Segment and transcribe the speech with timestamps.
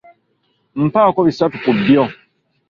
[0.85, 2.03] Mpaako bisatu ku byo.